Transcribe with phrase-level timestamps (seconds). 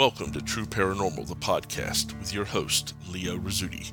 [0.00, 3.92] Welcome to True Paranormal, the podcast, with your host, Leo Rizzuti.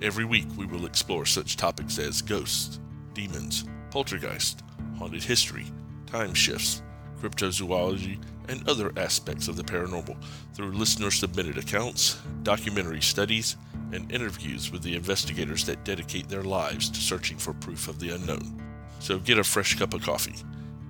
[0.00, 2.78] Every week we will explore such topics as ghosts,
[3.12, 4.62] demons, poltergeist,
[4.96, 5.66] haunted history,
[6.06, 6.80] time shifts,
[7.20, 10.16] cryptozoology, and other aspects of the paranormal
[10.54, 13.56] through listener submitted accounts, documentary studies,
[13.90, 18.14] and interviews with the investigators that dedicate their lives to searching for proof of the
[18.14, 18.62] unknown.
[19.00, 20.36] So get a fresh cup of coffee,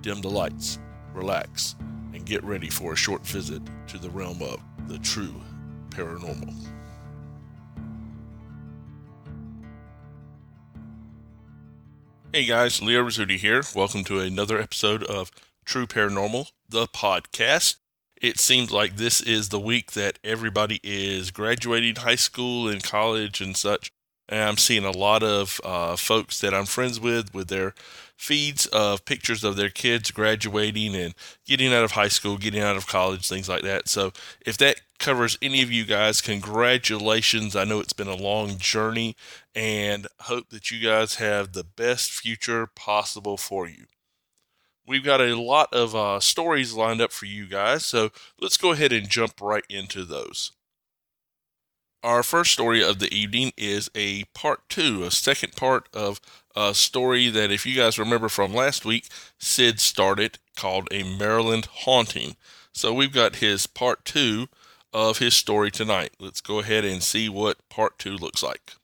[0.01, 0.77] dim the lights,
[1.15, 1.75] relax,
[2.29, 5.33] get ready for a short visit to the realm of the true
[5.89, 6.53] paranormal.
[12.31, 13.63] Hey guys, Leo Rizzuti here.
[13.75, 15.31] Welcome to another episode of
[15.65, 17.77] True Paranormal, the podcast.
[18.21, 23.41] It seems like this is the week that everybody is graduating high school and college
[23.41, 23.91] and such.
[24.29, 27.73] And I'm seeing a lot of uh, folks that I'm friends with with their
[28.15, 31.15] feeds of pictures of their kids graduating and
[31.47, 33.87] getting out of high school, getting out of college, things like that.
[33.87, 34.11] So
[34.45, 37.55] if that covers any of you guys, congratulations.
[37.55, 39.15] I know it's been a long journey
[39.55, 43.85] and hope that you guys have the best future possible for you.
[44.85, 48.09] We've got a lot of uh, stories lined up for you guys, so
[48.41, 50.51] let's go ahead and jump right into those.
[52.01, 56.21] Our first story of the evening is a part two, a second part of
[56.55, 61.67] a story that, if you guys remember from last week, Sid started called A Maryland
[61.83, 62.37] Haunting.
[62.71, 64.47] So we've got his part two
[64.93, 66.13] of his story tonight.
[66.19, 68.75] Let's go ahead and see what part two looks like.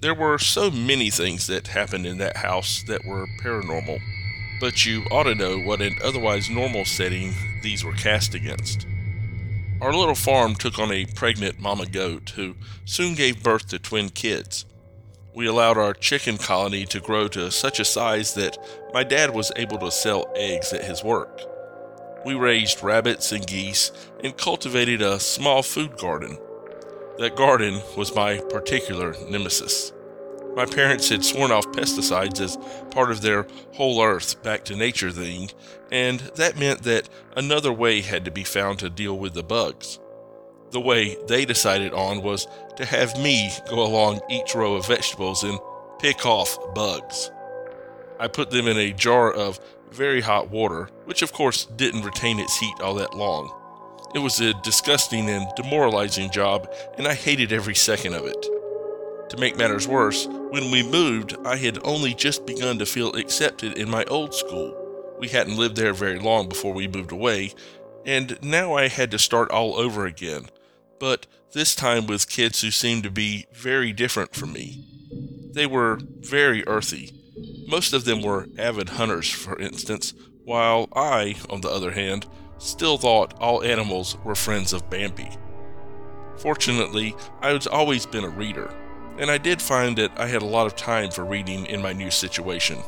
[0.00, 4.00] There were so many things that happened in that house that were paranormal,
[4.60, 8.84] but you ought to know what an otherwise normal setting these were cast against.
[9.78, 12.54] Our little farm took on a pregnant mama goat who
[12.86, 14.64] soon gave birth to twin kids.
[15.34, 18.56] We allowed our chicken colony to grow to such a size that
[18.94, 21.42] my dad was able to sell eggs at his work.
[22.24, 23.92] We raised rabbits and geese
[24.24, 26.38] and cultivated a small food garden.
[27.18, 29.92] That garden was my particular nemesis.
[30.56, 32.56] My parents had sworn off pesticides as
[32.90, 35.50] part of their whole earth back to nature thing,
[35.92, 39.98] and that meant that another way had to be found to deal with the bugs.
[40.70, 45.44] The way they decided on was to have me go along each row of vegetables
[45.44, 45.58] and
[45.98, 47.30] pick off bugs.
[48.18, 52.38] I put them in a jar of very hot water, which of course didn't retain
[52.38, 53.52] its heat all that long.
[54.14, 58.55] It was a disgusting and demoralizing job, and I hated every second of it.
[59.36, 63.76] To make matters worse, when we moved, I had only just begun to feel accepted
[63.76, 64.74] in my old school.
[65.18, 67.52] We hadn't lived there very long before we moved away,
[68.06, 70.48] and now I had to start all over again,
[70.98, 74.86] but this time with kids who seemed to be very different from me.
[75.52, 77.12] They were very earthy.
[77.68, 80.14] Most of them were avid hunters, for instance,
[80.44, 82.24] while I, on the other hand,
[82.56, 85.28] still thought all animals were friends of Bambi.
[86.38, 88.74] Fortunately, I had always been a reader
[89.18, 91.92] and I did find that I had a lot of time for reading in my
[91.92, 92.78] new situation.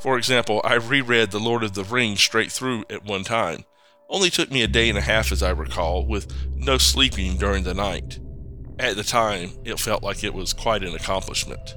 [0.00, 3.64] For example, I reread The Lord of the Rings straight through at one time.
[4.08, 7.64] Only took me a day and a half, as I recall, with no sleeping during
[7.64, 8.18] the night.
[8.78, 11.74] At the time, it felt like it was quite an accomplishment.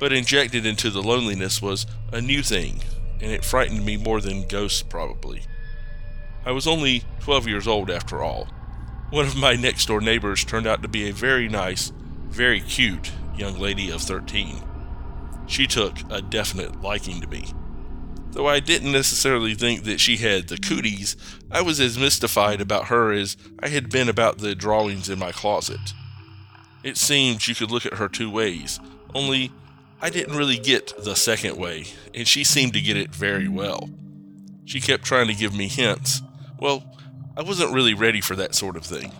[0.00, 2.80] But injected into the loneliness was a new thing,
[3.22, 5.42] and it frightened me more than ghosts, probably.
[6.44, 8.48] I was only 12 years old after all.
[9.10, 11.92] One of my next door neighbors turned out to be a very nice,
[12.34, 14.60] very cute young lady of 13.
[15.46, 17.46] She took a definite liking to me.
[18.32, 21.16] Though I didn't necessarily think that she had the cooties,
[21.52, 25.30] I was as mystified about her as I had been about the drawings in my
[25.30, 25.94] closet.
[26.82, 28.80] It seemed you could look at her two ways,
[29.14, 29.52] only
[30.02, 33.88] I didn't really get the second way, and she seemed to get it very well.
[34.64, 36.20] She kept trying to give me hints.
[36.58, 36.84] Well,
[37.36, 39.12] I wasn't really ready for that sort of thing.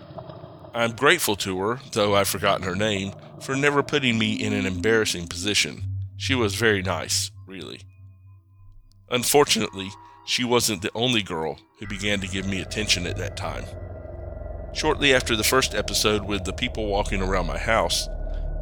[0.75, 4.67] I'm grateful to her, though I've forgotten her name, for never putting me in an
[4.67, 5.85] embarrassing position.
[6.17, 7.83] She was very nice, really.
[9.09, 9.91] Unfortunately,
[10.27, 13.65] she wasn't the only girl who began to give me attention at that time.
[14.73, 18.09] Shortly after the first episode with the people walking around my house,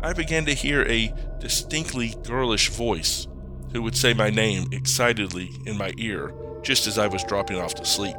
[0.03, 3.27] I began to hear a distinctly girlish voice
[3.73, 7.75] who would say my name excitedly in my ear just as I was dropping off
[7.77, 8.17] to sleep.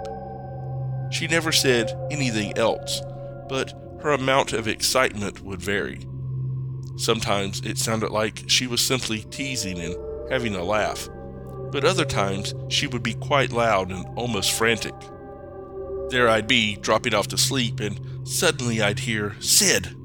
[1.11, 3.01] She never said anything else,
[3.47, 6.05] but her amount of excitement would vary.
[6.97, 9.95] Sometimes it sounded like she was simply teasing and
[10.29, 11.07] having a laugh,
[11.71, 14.93] but other times she would be quite loud and almost frantic.
[16.09, 19.95] There I'd be, dropping off to sleep, and suddenly I'd hear, Sid!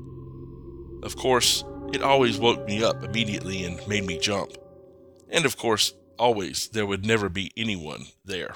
[1.03, 4.53] Of course, it always woke me up immediately and made me jump.
[5.29, 8.55] And of course, always there would never be anyone there.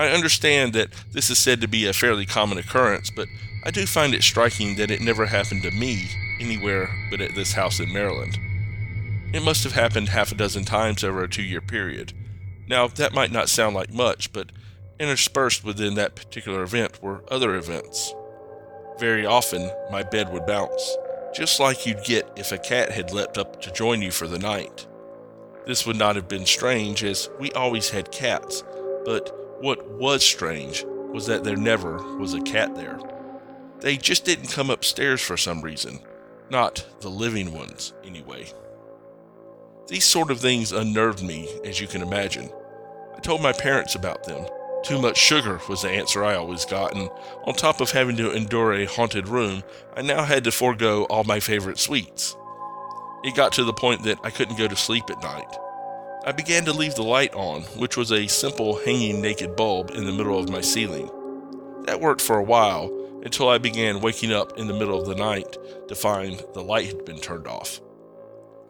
[0.00, 3.28] I understand that this is said to be a fairly common occurrence, but
[3.64, 6.08] I do find it striking that it never happened to me
[6.40, 8.38] anywhere but at this house in Maryland.
[9.34, 12.14] It must have happened half a dozen times over a two year period.
[12.66, 14.52] Now, that might not sound like much, but
[14.98, 18.14] interspersed within that particular event were other events.
[18.98, 20.96] Very often, my bed would bounce,
[21.34, 24.38] just like you'd get if a cat had leapt up to join you for the
[24.38, 24.86] night.
[25.66, 28.64] This would not have been strange, as we always had cats,
[29.04, 32.98] but what was strange was that there never was a cat there.
[33.80, 36.00] They just didn't come upstairs for some reason.
[36.50, 38.46] Not the living ones, anyway.
[39.86, 42.50] These sort of things unnerved me, as you can imagine.
[43.14, 44.46] I told my parents about them.
[44.82, 47.10] Too much sugar was the answer I always got, and
[47.44, 49.62] on top of having to endure a haunted room,
[49.94, 52.36] I now had to forego all my favorite sweets.
[53.22, 55.54] It got to the point that I couldn't go to sleep at night.
[56.22, 60.04] I began to leave the light on, which was a simple hanging naked bulb in
[60.04, 61.10] the middle of my ceiling.
[61.86, 62.90] That worked for a while
[63.24, 65.56] until I began waking up in the middle of the night
[65.88, 67.80] to find the light had been turned off.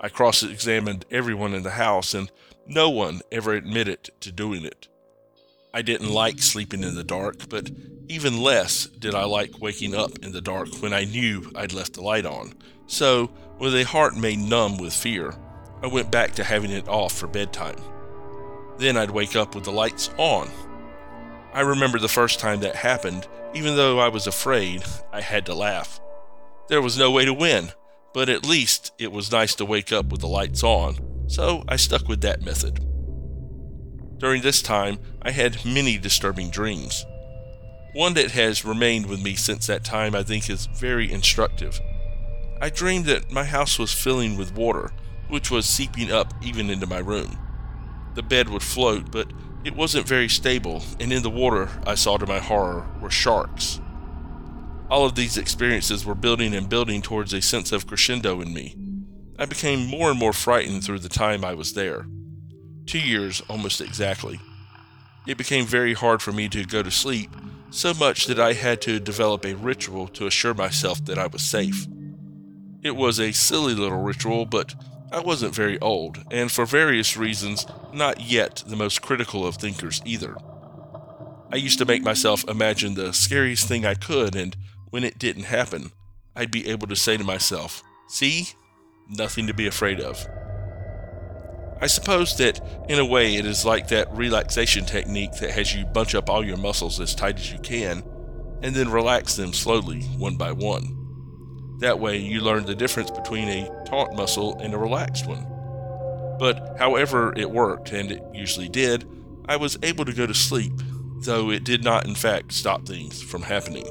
[0.01, 2.31] I cross examined everyone in the house, and
[2.67, 4.87] no one ever admitted to doing it.
[5.75, 7.69] I didn't like sleeping in the dark, but
[8.09, 11.95] even less did I like waking up in the dark when I knew I'd left
[11.95, 12.55] the light on.
[12.87, 15.35] So, with a heart made numb with fear,
[15.83, 17.77] I went back to having it off for bedtime.
[18.79, 20.49] Then I'd wake up with the lights on.
[21.53, 25.55] I remember the first time that happened, even though I was afraid, I had to
[25.55, 26.01] laugh.
[26.69, 27.73] There was no way to win,
[28.15, 30.99] but at least it was nice to wake up with the lights on,
[31.29, 32.85] so I stuck with that method.
[34.19, 37.05] During this time, I had many disturbing dreams.
[37.95, 41.81] One that has remained with me since that time I think is very instructive.
[42.61, 44.93] I dreamed that my house was filling with water,
[45.31, 47.39] which was seeping up even into my room.
[48.15, 49.33] The bed would float, but
[49.65, 53.81] it wasn't very stable, and in the water, I saw to my horror, were sharks.
[54.91, 58.75] All of these experiences were building and building towards a sense of crescendo in me.
[59.39, 62.07] I became more and more frightened through the time I was there.
[62.87, 64.41] Two years almost exactly.
[65.27, 67.31] It became very hard for me to go to sleep,
[67.71, 71.43] so much that I had to develop a ritual to assure myself that I was
[71.43, 71.87] safe.
[72.83, 74.75] It was a silly little ritual, but
[75.13, 80.01] I wasn't very old, and for various reasons, not yet the most critical of thinkers
[80.05, 80.37] either.
[81.53, 84.57] I used to make myself imagine the scariest thing I could, and
[84.91, 85.91] when it didn't happen,
[86.37, 88.51] I'd be able to say to myself, See,
[89.09, 90.25] nothing to be afraid of.
[91.81, 95.87] I suppose that, in a way, it is like that relaxation technique that has you
[95.87, 98.05] bunch up all your muscles as tight as you can,
[98.63, 101.00] and then relax them slowly, one by one.
[101.81, 105.47] That way, you learn the difference between a taut muscle and a relaxed one.
[106.39, 109.09] But however it worked, and it usually did,
[109.49, 110.75] I was able to go to sleep,
[111.23, 113.87] though it did not, in fact, stop things from happening.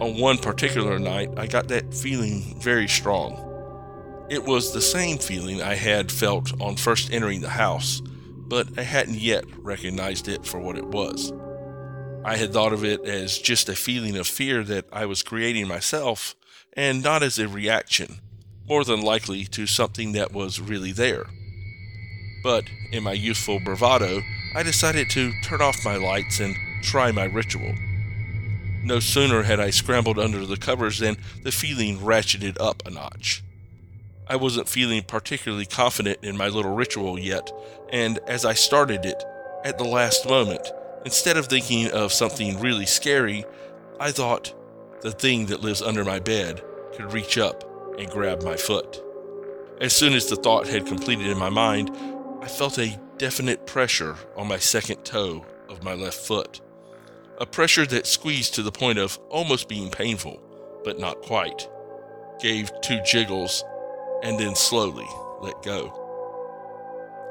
[0.00, 3.40] On one particular night, I got that feeling very strong.
[4.28, 8.82] It was the same feeling I had felt on first entering the house, but I
[8.82, 11.32] hadn't yet recognized it for what it was.
[12.24, 15.68] I had thought of it as just a feeling of fear that I was creating
[15.68, 16.34] myself,
[16.72, 18.20] and not as a reaction,
[18.66, 21.26] more than likely to something that was really there.
[22.42, 24.22] But in my youthful bravado,
[24.54, 27.74] I decided to turn off my lights and try my ritual.
[28.82, 33.42] No sooner had I scrambled under the covers than the feeling ratcheted up a notch.
[34.26, 37.52] I wasn't feeling particularly confident in my little ritual yet,
[37.90, 39.22] and as I started it,
[39.62, 40.70] at the last moment,
[41.04, 43.44] Instead of thinking of something really scary,
[44.00, 44.54] I thought
[45.02, 46.62] the thing that lives under my bed
[46.94, 47.62] could reach up
[47.98, 49.02] and grab my foot.
[49.80, 51.90] As soon as the thought had completed in my mind,
[52.40, 56.60] I felt a definite pressure on my second toe of my left foot.
[57.38, 60.40] A pressure that squeezed to the point of almost being painful,
[60.84, 61.68] but not quite.
[62.40, 63.62] Gave two jiggles
[64.22, 65.08] and then slowly
[65.42, 66.00] let go.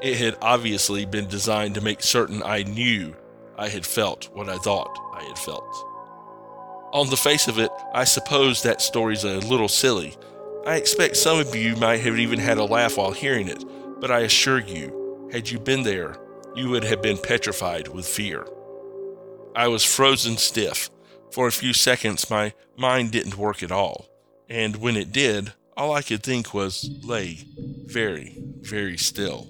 [0.00, 3.16] It had obviously been designed to make certain I knew
[3.56, 5.64] I had felt what I thought I had felt.
[6.92, 10.16] On the face of it, I suppose that story's a little silly.
[10.66, 13.64] I expect some of you might have even had a laugh while hearing it,
[14.00, 16.16] but I assure you, had you been there,
[16.54, 18.46] you would have been petrified with fear.
[19.56, 20.90] I was frozen stiff.
[21.32, 24.06] For a few seconds, my mind didn't work at all,
[24.48, 27.40] and when it did, all I could think was lay
[27.86, 29.48] very, very still.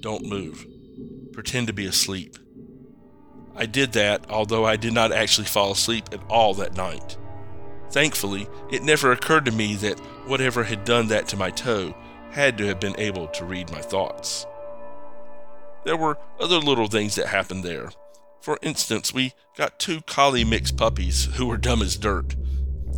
[0.00, 0.64] Don't move.
[1.32, 2.38] Pretend to be asleep.
[3.56, 7.16] I did that, although I did not actually fall asleep at all that night.
[7.90, 11.94] Thankfully, it never occurred to me that whatever had done that to my toe
[12.32, 14.46] had to have been able to read my thoughts.
[15.84, 17.90] There were other little things that happened there.
[18.40, 22.34] For instance, we got two collie mix puppies who were dumb as dirt.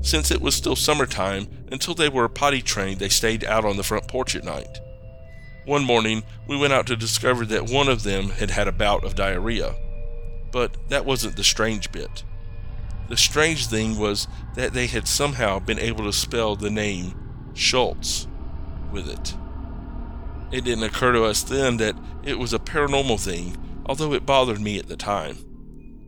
[0.03, 3.83] Since it was still summertime, until they were potty trained, they stayed out on the
[3.83, 4.79] front porch at night.
[5.65, 9.05] One morning, we went out to discover that one of them had had a bout
[9.05, 9.75] of diarrhea.
[10.57, 12.25] But that wasn't the strange bit.
[13.11, 17.15] The strange thing was that they had somehow been able to spell the name
[17.53, 18.27] Schultz
[18.91, 19.35] with it.
[20.51, 21.95] It didn't occur to us then that
[22.25, 25.37] it was a paranormal thing, although it bothered me at the time.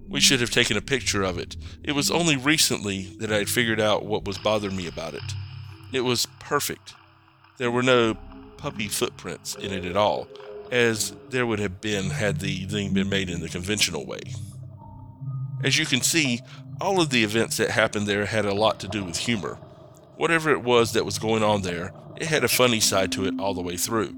[0.09, 1.55] We should have taken a picture of it.
[1.85, 5.35] It was only recently that I had figured out what was bothering me about it.
[5.93, 6.95] It was perfect.
[7.59, 8.17] There were no
[8.57, 10.26] puppy footprints in it at all,
[10.72, 14.20] as there would have been had the thing been made in the conventional way.
[15.64, 16.40] As you can see,
[16.80, 19.58] all of the events that happened there had a lot to do with humor.
[20.16, 23.34] Whatever it was that was going on there, it had a funny side to it
[23.38, 24.14] all the way through.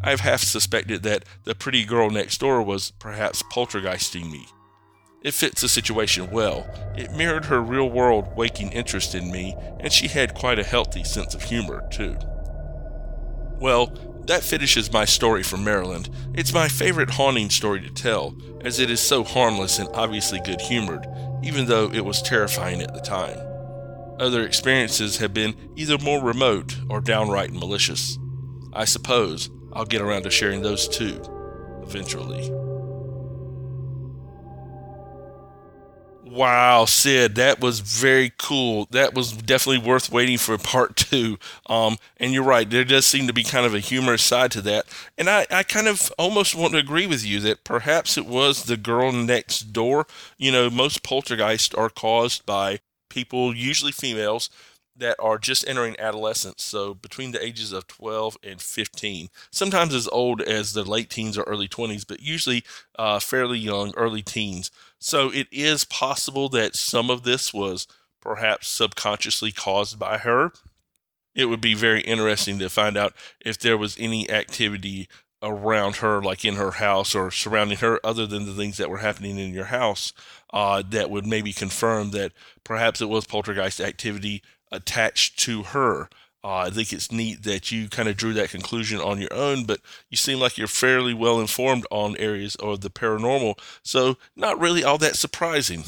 [0.00, 4.46] I've half suspected that the pretty girl next door was perhaps poltergeisting me
[5.22, 6.66] it fits the situation well.
[6.96, 11.02] It mirrored her real world waking interest in me, and she had quite a healthy
[11.02, 12.16] sense of humor, too.
[13.60, 13.92] Well,
[14.28, 16.10] that finishes my story from Maryland.
[16.34, 20.60] It's my favorite haunting story to tell, as it is so harmless and obviously good
[20.60, 21.06] humored,
[21.42, 23.38] even though it was terrifying at the time.
[24.20, 28.18] Other experiences have been either more remote or downright malicious.
[28.74, 31.22] I suppose I'll get around to sharing those too,
[31.82, 32.67] eventually.
[36.38, 38.86] Wow, Sid, that was very cool.
[38.92, 41.36] That was definitely worth waiting for part two.
[41.66, 44.60] Um, and you're right, there does seem to be kind of a humorous side to
[44.62, 44.86] that.
[45.16, 48.64] And I, I kind of almost want to agree with you that perhaps it was
[48.64, 50.06] the girl next door.
[50.36, 52.78] You know, most poltergeists are caused by
[53.10, 54.48] people, usually females,
[54.98, 60.08] that are just entering adolescence, so between the ages of 12 and 15, sometimes as
[60.08, 62.64] old as the late teens or early 20s, but usually
[62.98, 64.70] uh, fairly young, early teens.
[64.98, 67.86] So it is possible that some of this was
[68.20, 70.52] perhaps subconsciously caused by her.
[71.34, 75.08] It would be very interesting to find out if there was any activity
[75.40, 78.98] around her, like in her house or surrounding her, other than the things that were
[78.98, 80.12] happening in your house,
[80.52, 82.32] uh, that would maybe confirm that
[82.64, 86.08] perhaps it was poltergeist activity attached to her.
[86.44, 89.64] Uh, I think it's neat that you kind of drew that conclusion on your own,
[89.64, 94.60] but you seem like you're fairly well informed on areas of the paranormal, so not
[94.60, 95.82] really all that surprising.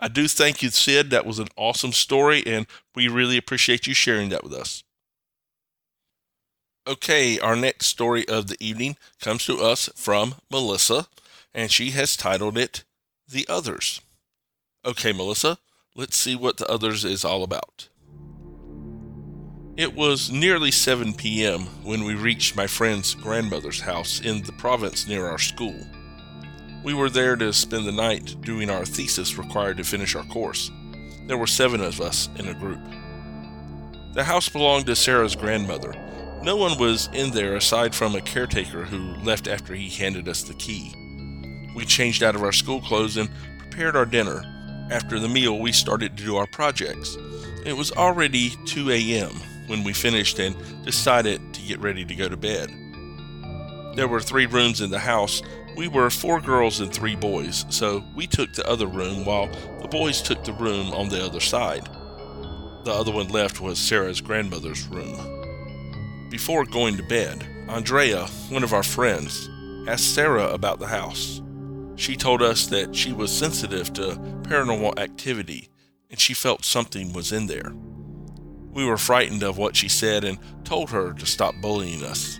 [0.00, 1.10] I do thank you, Sid.
[1.10, 4.82] That was an awesome story, and we really appreciate you sharing that with us.
[6.84, 11.06] Okay, our next story of the evening comes to us from Melissa,
[11.54, 12.82] and she has titled it
[13.28, 14.00] The Others.
[14.84, 15.58] Okay, Melissa,
[15.94, 17.88] let's see what The Others is all about.
[19.74, 21.60] It was nearly 7 p.m.
[21.82, 25.86] when we reached my friend's grandmother's house in the province near our school.
[26.84, 30.70] We were there to spend the night doing our thesis required to finish our course.
[31.26, 32.82] There were seven of us in a group.
[34.12, 35.94] The house belonged to Sarah's grandmother.
[36.42, 40.42] No one was in there aside from a caretaker who left after he handed us
[40.42, 40.92] the key.
[41.74, 44.42] We changed out of our school clothes and prepared our dinner.
[44.90, 47.16] After the meal, we started to do our projects.
[47.64, 49.32] It was already 2 a.m
[49.66, 52.70] when we finished and decided to get ready to go to bed.
[53.94, 55.42] There were three rooms in the house.
[55.76, 59.48] We were four girls and three boys, so we took the other room while
[59.80, 61.88] the boys took the room on the other side.
[62.84, 66.28] The other one left was Sarah's grandmother's room.
[66.30, 69.48] Before going to bed, Andrea, one of our friends,
[69.86, 71.42] asked Sarah about the house.
[71.96, 75.68] She told us that she was sensitive to paranormal activity
[76.10, 77.72] and she felt something was in there.
[78.72, 82.38] We were frightened of what she said and told her to stop bullying us.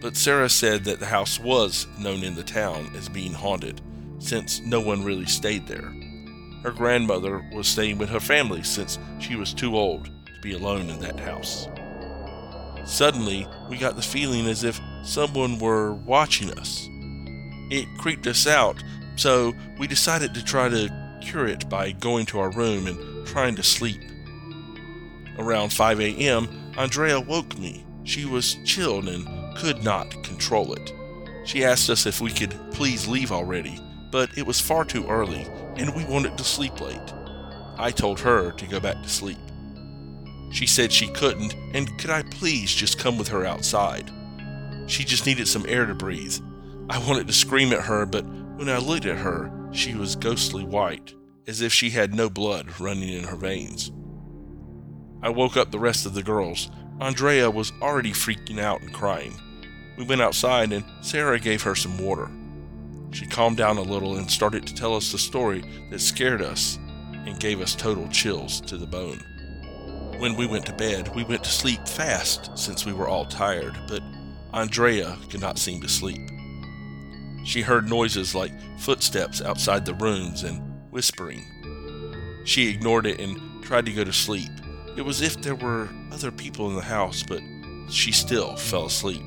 [0.00, 3.80] But Sarah said that the house was known in the town as being haunted,
[4.18, 5.92] since no one really stayed there.
[6.62, 10.88] Her grandmother was staying with her family since she was too old to be alone
[10.90, 11.68] in that house.
[12.84, 16.86] Suddenly, we got the feeling as if someone were watching us.
[17.70, 18.82] It creeped us out,
[19.16, 23.56] so we decided to try to cure it by going to our room and trying
[23.56, 24.00] to sleep.
[25.38, 27.84] Around 5 a.m., Andrea woke me.
[28.04, 30.92] She was chilled and could not control it.
[31.44, 33.78] She asked us if we could please leave already,
[34.10, 37.12] but it was far too early and we wanted to sleep late.
[37.76, 39.38] I told her to go back to sleep.
[40.52, 44.10] She said she couldn't and could I please just come with her outside.
[44.86, 46.36] She just needed some air to breathe.
[46.90, 48.24] I wanted to scream at her, but
[48.56, 51.14] when I looked at her, she was ghostly white,
[51.46, 53.90] as if she had no blood running in her veins.
[55.24, 56.70] I woke up the rest of the girls.
[57.00, 59.34] Andrea was already freaking out and crying.
[59.96, 62.30] We went outside and Sarah gave her some water.
[63.10, 66.78] She calmed down a little and started to tell us the story that scared us
[67.24, 69.18] and gave us total chills to the bone.
[70.18, 73.78] When we went to bed, we went to sleep fast since we were all tired,
[73.88, 74.02] but
[74.52, 76.20] Andrea could not seem to sleep.
[77.46, 81.46] She heard noises like footsteps outside the rooms and whispering.
[82.44, 84.50] She ignored it and tried to go to sleep.
[84.96, 87.42] It was if there were other people in the house, but
[87.88, 89.22] she still fell asleep.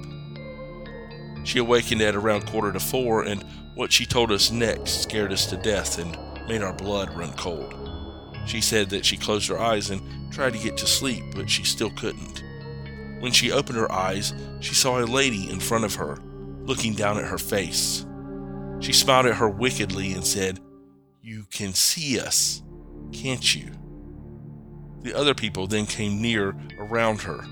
[1.44, 3.44] She awakened at around quarter to four, and
[3.76, 7.74] what she told us next scared us to death and made our blood run cold.
[8.46, 11.64] She said that she closed her eyes and tried to get to sleep, but she
[11.64, 12.44] still couldn't.
[13.20, 16.18] When she opened her eyes, she saw a lady in front of her,
[16.64, 18.06] looking down at her face.
[18.80, 20.60] She smiled at her wickedly and said,
[21.22, 22.62] You can see us,
[23.12, 23.77] can't you?
[25.04, 27.46] The other people then came near around her.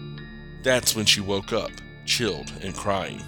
[0.64, 1.72] That's when she woke up,
[2.06, 3.22] chilled and crying.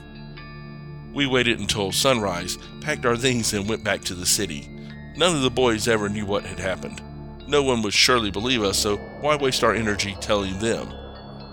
[1.13, 4.67] We waited until sunrise, packed our things, and went back to the city.
[5.15, 7.01] None of the boys ever knew what had happened.
[7.47, 10.93] No one would surely believe us, so why waste our energy telling them?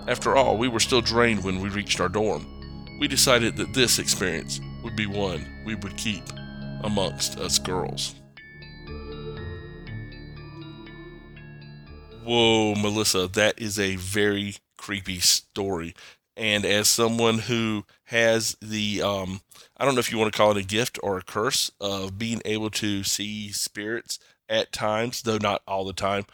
[0.06, 2.46] After all, we were still drained when we reached our dorm.
[3.00, 6.24] We decided that this experience would be one we would keep
[6.82, 8.14] amongst us girls.
[12.24, 15.94] Whoa, Melissa, that is a very creepy story.
[16.36, 19.40] And as someone who has the, um,
[19.76, 22.18] I don't know if you want to call it a gift or a curse of
[22.18, 26.24] being able to see spirits at times, though not all the time,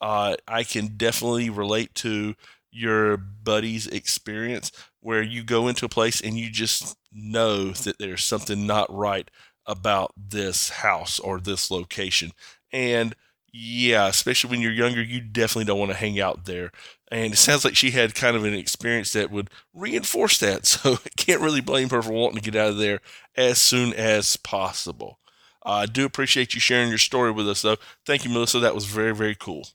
[0.00, 2.34] uh, I can definitely relate to
[2.70, 8.24] your buddy's experience where you go into a place and you just know that there's
[8.24, 9.28] something not right
[9.66, 12.30] about this house or this location.
[12.72, 13.14] And
[13.52, 16.70] yeah, especially when you're younger, you definitely don't want to hang out there.
[17.10, 20.66] And it sounds like she had kind of an experience that would reinforce that.
[20.66, 23.00] So I can't really blame her for wanting to get out of there
[23.36, 25.18] as soon as possible.
[25.64, 27.76] Uh, I do appreciate you sharing your story with us, though.
[28.06, 28.60] Thank you, Melissa.
[28.60, 29.66] That was very, very cool.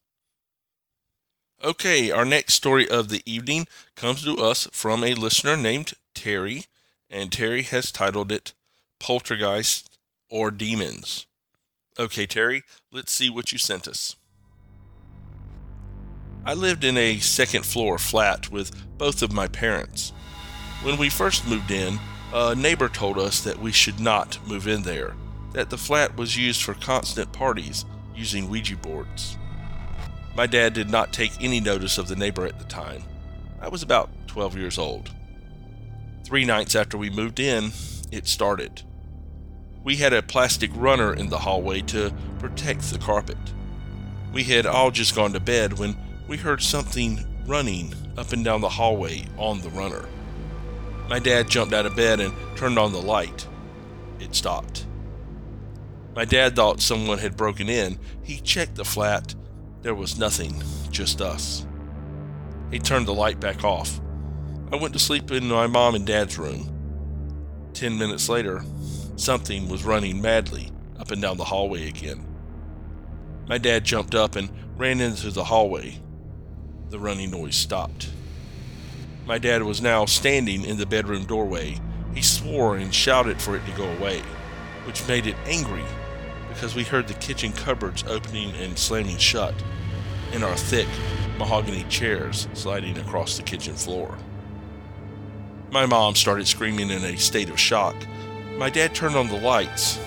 [1.64, 6.66] Okay, our next story of the evening comes to us from a listener named Terry,
[7.10, 8.54] and Terry has titled it
[9.00, 9.98] Poltergeist
[10.30, 11.28] or Demons.
[11.98, 14.18] Okay, Terry, let's see what you sent us.
[16.46, 20.12] I lived in a second floor flat with both of my parents.
[20.84, 21.98] When we first moved in,
[22.34, 25.16] a neighbor told us that we should not move in there,
[25.54, 29.38] that the flat was used for constant parties using Ouija boards.
[30.36, 33.04] My dad did not take any notice of the neighbor at the time.
[33.62, 35.16] I was about 12 years old.
[36.26, 37.72] Three nights after we moved in,
[38.12, 38.84] it started.
[39.86, 43.38] We had a plastic runner in the hallway to protect the carpet.
[44.34, 45.96] We had all just gone to bed when
[46.28, 50.06] we heard something running up and down the hallway on the runner.
[51.08, 53.48] My dad jumped out of bed and turned on the light.
[54.20, 54.86] It stopped.
[56.16, 57.98] My dad thought someone had broken in.
[58.24, 59.36] He checked the flat
[59.86, 61.68] there was nothing, just us.
[62.72, 64.02] He turned the light back off.
[64.72, 66.72] I went to sleep in my mom and dad's room.
[67.74, 68.64] Ten minutes later,
[69.16, 72.26] something was running madly up and down the hallway again.
[73.48, 76.00] My dad jumped up and ran into the hallway.
[76.90, 78.10] The running noise stopped.
[79.26, 81.80] My dad was now standing in the bedroom doorway.
[82.14, 84.22] He swore and shouted for it to go away,
[84.86, 85.84] which made it angry
[86.50, 89.54] because we heard the kitchen cupboards opening and slamming shut
[90.32, 90.88] and our thick
[91.38, 94.18] mahogany chairs sliding across the kitchen floor.
[95.72, 97.96] My mom started screaming in a state of shock.
[98.58, 100.00] My dad turned on the lights.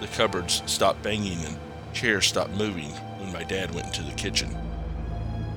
[0.00, 1.58] The cupboards stopped banging and
[1.92, 4.56] chairs stopped moving when my dad went into the kitchen.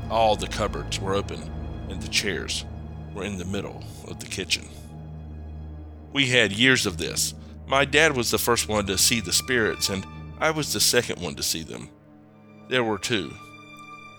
[0.10, 1.42] All the cupboards were open
[1.90, 2.66] and the chairs
[3.14, 4.68] were in the middle of the kitchen.
[6.12, 7.34] We had years of this,
[7.70, 10.04] my dad was the first one to see the spirits, and
[10.40, 11.88] I was the second one to see them.
[12.68, 13.32] There were two.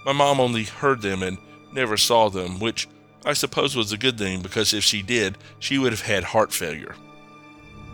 [0.07, 1.37] My mom only heard them and
[1.73, 2.87] never saw them, which
[3.25, 6.53] I suppose was a good thing because if she did, she would have had heart
[6.53, 6.95] failure.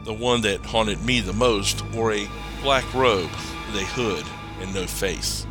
[0.07, 2.29] The one that haunted me the most wore a
[2.63, 3.29] black robe
[3.67, 4.25] with a hood
[4.61, 5.45] and no face.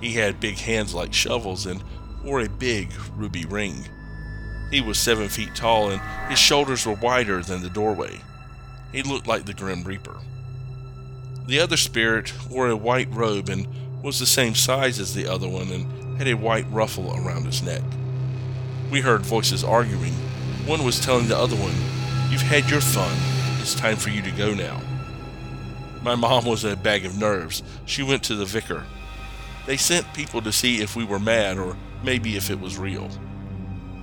[0.00, 1.82] He had big hands like shovels and
[2.22, 3.88] wore a big ruby ring.
[4.70, 6.00] He was seven feet tall and
[6.30, 8.20] his shoulders were wider than the doorway.
[8.92, 10.16] He looked like the Grim Reaper.
[11.48, 13.66] The other spirit wore a white robe and
[14.00, 17.64] was the same size as the other one and had a white ruffle around his
[17.64, 17.82] neck.
[18.92, 20.12] We heard voices arguing.
[20.66, 21.74] One was telling the other one,
[22.30, 23.35] You've had your fun.
[23.66, 24.80] It's time for you to go now.
[26.00, 27.64] My mom was a bag of nerves.
[27.84, 28.84] She went to the vicar.
[29.66, 33.10] They sent people to see if we were mad or maybe if it was real.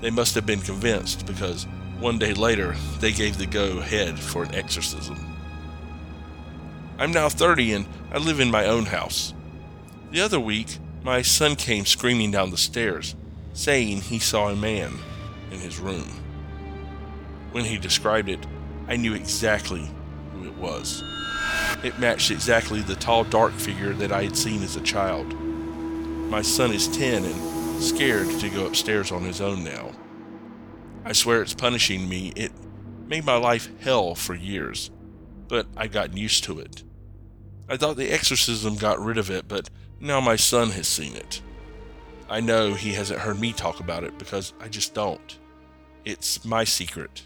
[0.02, 1.66] They must have been convinced because
[2.02, 5.16] one day later, they gave the go ahead for an exorcism.
[7.00, 9.34] I'm now 30 and I live in my own house.
[10.12, 13.16] The other week, my son came screaming down the stairs,
[13.54, 14.92] saying he saw a man
[15.52, 16.10] in his room.
[17.54, 18.46] When he described it,
[18.88, 19.90] I knew exactly
[20.34, 21.04] who it was.
[21.84, 25.34] It matched exactly the tall, dark figure that I had seen as a child.
[26.30, 29.92] My son is 10 and scared to go upstairs on his own now.
[31.06, 32.32] I swear it's punishing me.
[32.36, 32.52] It
[33.08, 34.90] made my life hell for years,
[35.48, 36.84] but I got used to it.
[37.70, 39.70] I thought the exorcism got rid of it, but
[40.00, 41.42] now my son has seen it.
[42.30, 45.38] I know he hasn't heard me talk about it because I just don't.
[46.06, 47.26] It's my secret.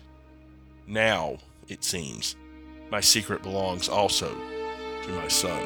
[0.86, 1.38] Now,
[1.71, 2.36] it seems,
[2.89, 4.36] my secret belongs also
[5.03, 5.63] to my son.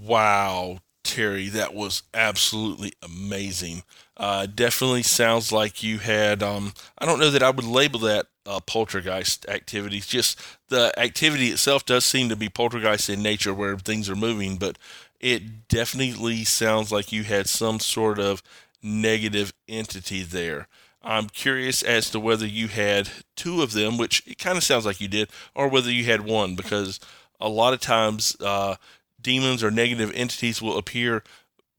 [0.00, 3.82] Wow, Terry, that was absolutely amazing.
[4.16, 8.26] Uh, definitely sounds like you had, um, I don't know that I would label that
[8.46, 10.06] uh, poltergeist activities.
[10.06, 10.38] Just
[10.68, 14.78] the activity itself does seem to be poltergeist in nature where things are moving, but
[15.20, 18.42] it definitely sounds like you had some sort of
[18.82, 20.68] negative entity there.
[21.04, 24.86] I'm curious as to whether you had two of them, which it kind of sounds
[24.86, 26.98] like you did, or whether you had one, because
[27.38, 28.76] a lot of times uh,
[29.20, 31.22] demons or negative entities will appear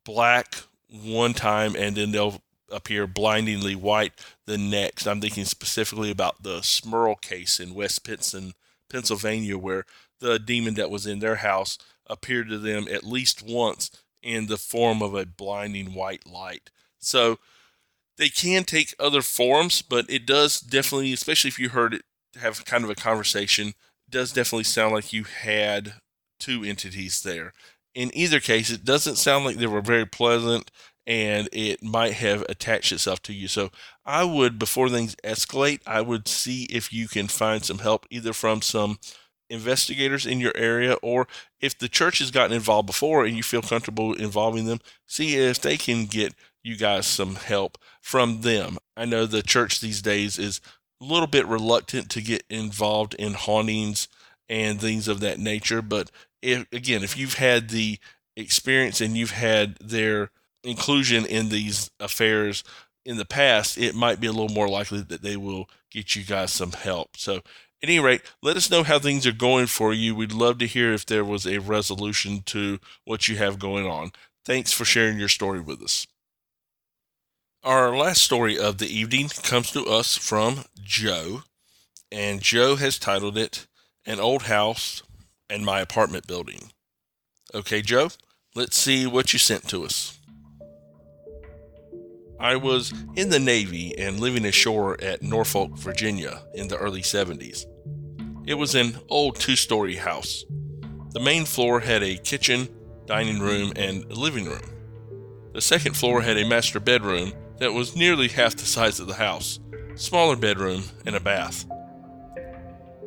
[0.03, 0.57] black
[0.89, 4.13] one time and then they'll appear blindingly white
[4.45, 5.07] the next.
[5.07, 8.53] I'm thinking specifically about the Smurl case in West Pittston,
[8.89, 9.85] Pennsylvania, where
[10.19, 14.57] the demon that was in their house appeared to them at least once in the
[14.57, 16.69] form of a blinding white light.
[16.99, 17.39] So
[18.17, 22.03] they can take other forms, but it does definitely, especially if you heard it
[22.39, 23.73] have kind of a conversation,
[24.09, 25.95] does definitely sound like you had
[26.39, 27.53] two entities there.
[27.93, 30.69] In either case, it doesn't sound like they were very pleasant
[31.07, 33.47] and it might have attached itself to you.
[33.47, 33.69] So
[34.05, 38.33] I would, before things escalate, I would see if you can find some help either
[38.33, 38.97] from some
[39.49, 41.27] investigators in your area or
[41.59, 45.61] if the church has gotten involved before and you feel comfortable involving them, see if
[45.61, 48.77] they can get you guys some help from them.
[48.97, 50.61] I know the church these days is
[51.01, 54.07] a little bit reluctant to get involved in hauntings
[54.49, 57.99] and things of that nature, but if again, if you've had the
[58.37, 60.29] experience and you've had their
[60.63, 62.63] inclusion in these affairs
[63.05, 66.23] in the past, it might be a little more likely that they will get you
[66.23, 67.17] guys some help.
[67.17, 67.41] So,
[67.83, 70.15] at any rate, let us know how things are going for you.
[70.15, 74.11] We'd love to hear if there was a resolution to what you have going on.
[74.43, 76.07] Thanks for sharing your story with us.
[77.63, 81.43] Our last story of the evening comes to us from Joe,
[82.11, 83.65] and Joe has titled it
[84.05, 85.01] An Old House
[85.49, 86.71] and My Apartment Building.
[87.53, 88.09] Okay, Joe,
[88.53, 90.14] let's see what you sent to us.
[92.45, 97.65] I was in the Navy and living ashore at Norfolk, Virginia in the early 70s.
[98.45, 100.45] It was an old two story house.
[101.13, 102.69] The main floor had a kitchen,
[103.07, 104.61] dining room, and living room.
[105.53, 109.15] The second floor had a master bedroom that was nearly half the size of the
[109.15, 109.59] house,
[109.95, 111.65] smaller bedroom, and a bath.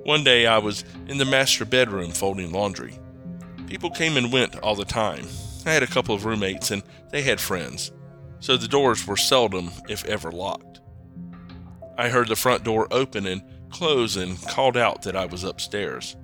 [0.02, 2.98] One day I was in the master bedroom folding laundry.
[3.68, 5.28] People came and went all the time.
[5.64, 7.92] I had a couple of roommates and they had friends
[8.40, 10.80] so the doors were seldom, if ever, locked.
[11.96, 16.16] I heard the front door open and close and called out that I was upstairs.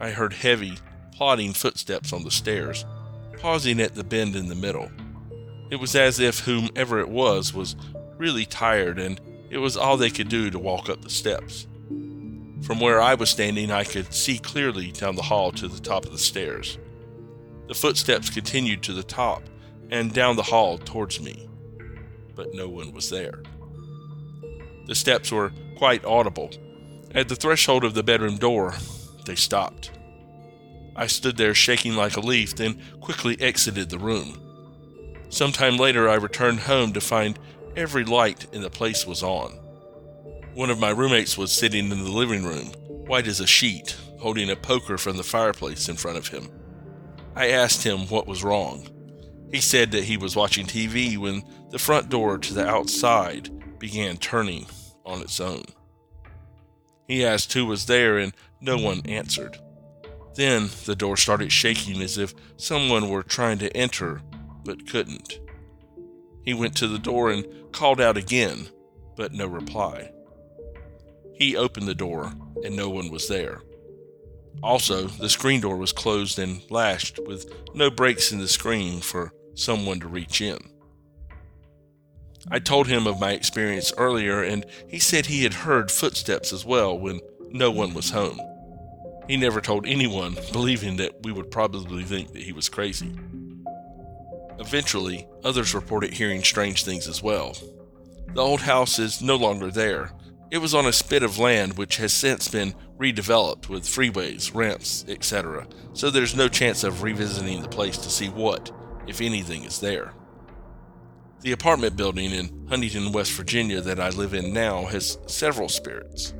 [0.00, 0.78] I heard heavy,
[1.12, 2.84] plodding footsteps on the stairs,
[3.38, 4.90] pausing at the bend in the middle.
[5.70, 7.76] It was as if whomever it was was
[8.18, 11.66] really tired and it was all they could do to walk up the steps.
[12.62, 16.04] From where I was standing, I could see clearly down the hall to the top
[16.04, 16.78] of the stairs.
[17.68, 19.42] The footsteps continued to the top,
[19.92, 21.46] and down the hall towards me,
[22.34, 23.42] but no one was there.
[24.86, 26.50] The steps were quite audible.
[27.14, 28.74] At the threshold of the bedroom door,
[29.26, 29.90] they stopped.
[30.96, 34.40] I stood there shaking like a leaf, then quickly exited the room.
[35.28, 37.38] Some time later, I returned home to find
[37.76, 39.52] every light in the place was on.
[40.54, 42.68] One of my roommates was sitting in the living room,
[43.06, 46.50] white as a sheet, holding a poker from the fireplace in front of him.
[47.36, 48.88] I asked him what was wrong.
[49.52, 54.16] He said that he was watching TV when the front door to the outside began
[54.16, 54.66] turning
[55.04, 55.64] on its own.
[57.06, 59.58] He asked who was there, and no one answered.
[60.34, 64.22] Then the door started shaking as if someone were trying to enter
[64.64, 65.38] but couldn't.
[66.44, 68.68] He went to the door and called out again,
[69.16, 70.10] but no reply.
[71.34, 72.32] He opened the door,
[72.64, 73.60] and no one was there.
[74.62, 79.32] Also, the screen door was closed and lashed with no breaks in the screen for
[79.54, 80.58] someone to reach in.
[82.50, 86.64] I told him of my experience earlier, and he said he had heard footsteps as
[86.64, 88.40] well when no one was home.
[89.28, 93.14] He never told anyone, believing that we would probably think that he was crazy.
[94.58, 97.56] Eventually, others reported hearing strange things as well.
[98.34, 100.12] The old house is no longer there.
[100.50, 105.04] It was on a spit of land which has since been redeveloped with freeways, ramps,
[105.08, 108.70] etc., so there's no chance of revisiting the place to see what,
[109.06, 110.12] if anything, is there.
[111.40, 116.34] The apartment building in Huntington, West Virginia that I live in now has several spirits.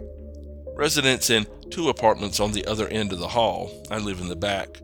[0.77, 4.37] Residents in two apartments on the other end of the hall, I live in the
[4.37, 4.81] back,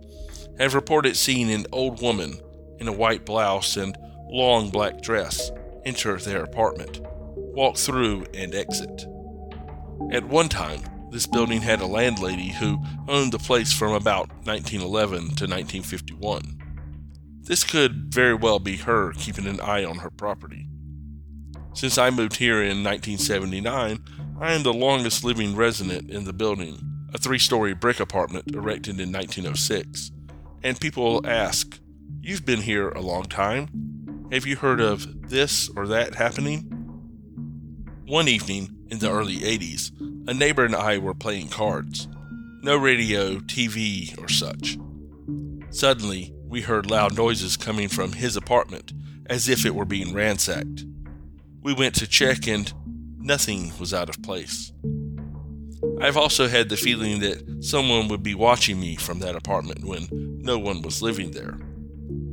[0.59, 2.41] have reported seeing an old woman
[2.79, 3.97] in a white blouse and
[4.29, 5.51] long black dress
[5.85, 7.01] enter their apartment,
[7.37, 9.07] walk through, and exit.
[10.13, 15.19] At one time, this building had a landlady who owned the place from about 1911
[15.19, 16.58] to 1951.
[17.49, 20.69] This could very well be her keeping an eye on her property.
[21.73, 24.05] Since I moved here in 1979,
[24.39, 26.79] I am the longest living resident in the building,
[27.15, 30.11] a three story brick apartment erected in 1906.
[30.63, 31.81] And people ask,
[32.21, 34.29] You've been here a long time.
[34.31, 36.61] Have you heard of this or that happening?
[38.05, 39.91] One evening in the early 80s,
[40.29, 42.09] a neighbor and I were playing cards.
[42.63, 44.77] No radio, TV, or such.
[45.71, 48.93] Suddenly, we heard loud noises coming from his apartment,
[49.27, 50.85] as if it were being ransacked.
[51.63, 52.73] We went to check, and
[53.19, 54.73] nothing was out of place.
[56.01, 60.09] I've also had the feeling that someone would be watching me from that apartment when
[60.41, 61.59] no one was living there.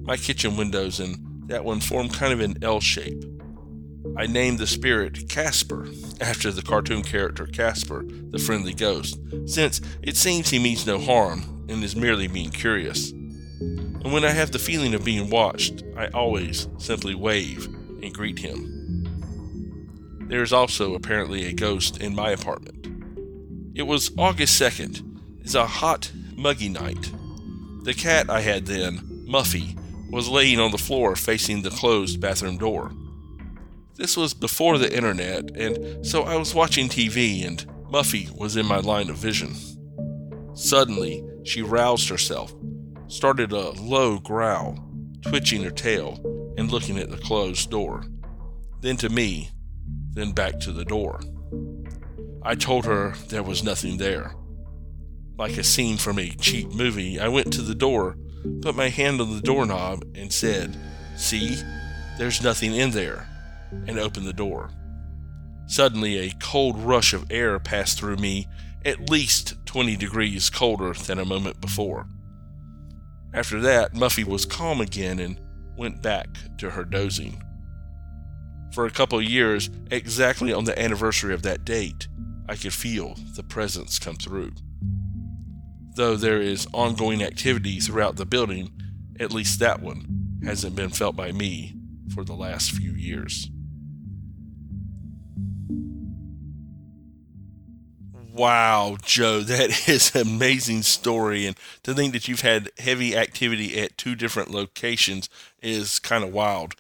[0.03, 3.23] My kitchen windows and that one formed kind of an L shape.
[4.17, 5.87] I named the spirit Casper,
[6.21, 11.65] after the cartoon character Casper, the friendly ghost, since it seems he means no harm
[11.67, 13.11] and is merely being curious.
[14.05, 18.37] And when I have the feeling of being watched, I always simply wave and greet
[18.37, 19.03] him.
[20.29, 22.85] There is also apparently a ghost in my apartment.
[23.73, 25.41] It was August 2nd.
[25.41, 27.11] It's a hot, muggy night.
[27.81, 29.75] The cat I had then, Muffy,
[30.11, 32.91] was laying on the floor facing the closed bathroom door.
[33.95, 38.67] This was before the internet, and so I was watching TV, and Muffy was in
[38.67, 39.55] my line of vision.
[40.53, 42.53] Suddenly, she roused herself,
[43.07, 44.77] started a low growl,
[45.21, 46.19] twitching her tail
[46.57, 48.03] and looking at the closed door,
[48.81, 49.49] then to me,
[50.13, 51.19] then back to the door.
[52.43, 54.35] I told her there was nothing there.
[55.37, 58.15] Like a scene from a cheap movie, I went to the door,
[58.61, 60.77] put my hand on the doorknob, and said,
[61.17, 61.57] See,
[62.17, 63.27] there's nothing in there
[63.87, 64.69] and opened the door.
[65.67, 68.47] Suddenly, a cold rush of air passed through me,
[68.85, 72.07] at least 20 degrees colder than a moment before.
[73.35, 75.37] After that, Muffy was calm again and
[75.77, 77.43] went back to her dozing.
[78.73, 82.07] For a couple of years, exactly on the anniversary of that date,
[82.47, 84.53] I could feel the presence come through.
[85.97, 88.71] Though there is ongoing activity throughout the building,
[89.19, 91.75] at least that one hasn't been felt by me
[92.13, 93.49] for the last few years.
[98.35, 101.45] Wow, Joe, that is an amazing story.
[101.45, 105.29] And to think that you've had heavy activity at two different locations
[105.61, 106.75] is kind of wild.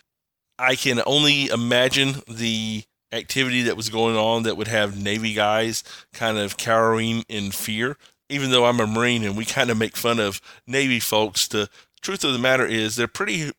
[0.59, 5.81] I can only imagine the activity that was going on that would have Navy guys
[6.11, 7.95] kind of cowering in fear.
[8.27, 11.69] Even though I'm a Marine and we kind of make fun of Navy folks, the
[12.01, 13.51] truth of the matter is they're pretty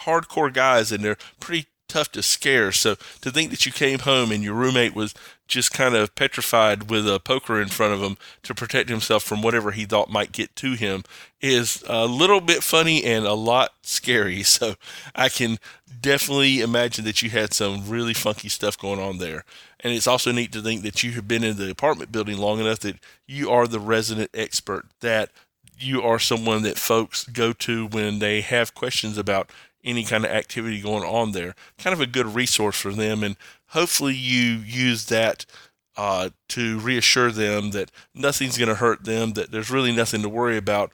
[0.00, 2.72] hardcore guys and they're pretty tough to scare.
[2.72, 5.14] So to think that you came home and your roommate was
[5.46, 9.42] just kind of petrified with a poker in front of him to protect himself from
[9.42, 11.02] whatever he thought might get to him
[11.40, 14.42] is a little bit funny and a lot scary.
[14.54, 14.76] So
[15.14, 15.58] I can
[16.00, 19.44] definitely imagine that you had some really funky stuff going on there.
[19.80, 22.60] And it's also neat to think that you have been in the apartment building long
[22.60, 25.30] enough that you are the resident expert, that
[25.78, 29.50] you are someone that folks go to when they have questions about
[29.84, 31.54] any kind of activity going on there.
[31.78, 33.36] Kind of a good resource for them, and
[33.68, 35.46] hopefully you use that
[35.96, 40.28] uh, to reassure them that nothing's going to hurt them, that there's really nothing to
[40.28, 40.92] worry about,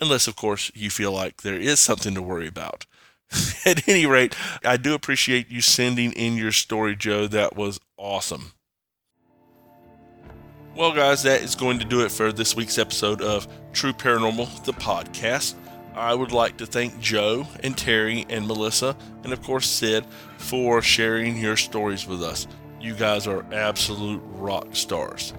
[0.00, 2.86] unless, of course, you feel like there is something to worry about.
[3.64, 7.26] At any rate, I do appreciate you sending in your story, Joe.
[7.26, 8.52] That was awesome.
[10.74, 14.64] Well, guys, that is going to do it for this week's episode of True Paranormal,
[14.64, 15.54] the podcast.
[15.94, 20.06] I would like to thank Joe and Terry and Melissa, and of course Sid,
[20.38, 22.46] for sharing your stories with us.
[22.80, 25.34] You guys are absolute rock stars.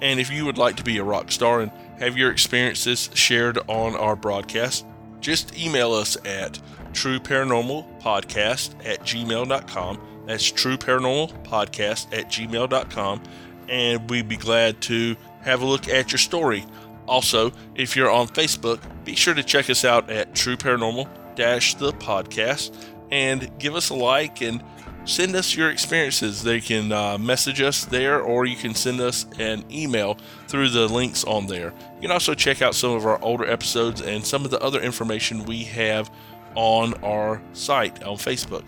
[0.00, 3.58] And if you would like to be a rock star and have your experiences shared
[3.66, 4.86] on our broadcast,
[5.20, 6.60] just email us at
[6.92, 10.00] trueparanormalpodcast at gmail.com.
[10.26, 13.22] That's trueparanormalpodcast at gmail.com.
[13.68, 16.64] And we'd be glad to have a look at your story.
[17.08, 21.74] Also, if you're on Facebook, be sure to check us out at True Paranormal Dash
[21.74, 22.74] the podcast
[23.10, 24.62] and give us a like and
[25.04, 26.42] send us your experiences.
[26.42, 30.18] They can uh, message us there, or you can send us an email
[30.48, 31.72] through the links on there.
[31.96, 34.80] You can also check out some of our older episodes and some of the other
[34.80, 36.10] information we have
[36.54, 38.64] on our site on Facebook.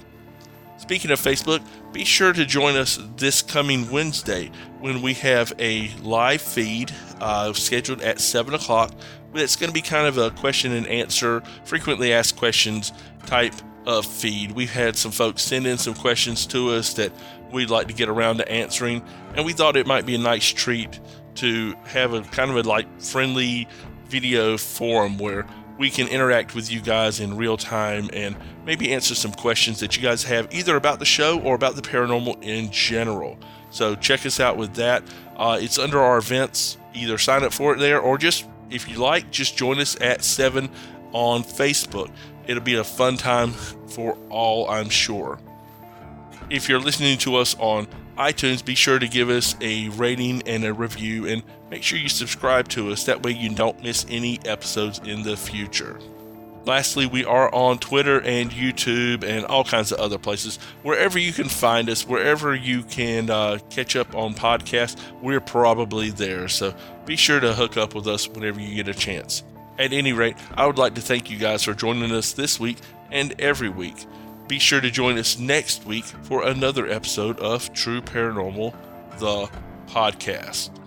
[0.91, 4.51] Speaking of Facebook, be sure to join us this coming Wednesday
[4.81, 8.91] when we have a live feed uh, scheduled at 7 o'clock.
[9.33, 12.93] It's going to be kind of a question and answer, frequently asked questions
[13.25, 13.55] type
[13.87, 14.51] of feed.
[14.51, 17.13] We've had some folks send in some questions to us that
[17.53, 19.05] we'd like to get around to answering,
[19.37, 20.99] and we thought it might be a nice treat
[21.37, 23.69] to have a kind of a like friendly
[24.09, 25.47] video forum where
[25.81, 29.97] we can interact with you guys in real time and maybe answer some questions that
[29.97, 33.39] you guys have either about the show or about the paranormal in general.
[33.71, 35.03] So check us out with that.
[35.39, 36.77] Uh, it's under our events.
[36.93, 40.23] Either sign up for it there or just, if you like, just join us at
[40.23, 40.69] 7
[41.13, 42.13] on Facebook.
[42.47, 43.53] It'll be a fun time
[43.89, 45.39] for all, I'm sure.
[46.51, 47.89] If you're listening to us on
[48.21, 52.11] iTunes, be sure to give us a rating and a review and make sure you
[52.11, 53.05] subscribe to us.
[53.05, 55.99] That way you don't miss any episodes in the future.
[56.67, 60.59] Lastly, we are on Twitter and YouTube and all kinds of other places.
[60.83, 66.11] Wherever you can find us, wherever you can uh, catch up on podcasts, we're probably
[66.11, 66.47] there.
[66.49, 66.75] So
[67.07, 69.43] be sure to hook up with us whenever you get a chance.
[69.79, 72.77] At any rate, I would like to thank you guys for joining us this week
[73.11, 74.07] and every week.
[74.51, 78.75] Be sure to join us next week for another episode of True Paranormal,
[79.21, 79.49] the
[79.87, 80.80] podcast.